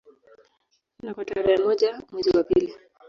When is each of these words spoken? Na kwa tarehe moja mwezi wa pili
Na 1.03 1.13
kwa 1.13 1.25
tarehe 1.25 1.57
moja 1.63 2.01
mwezi 2.11 2.37
wa 2.37 2.43
pili 2.43 2.75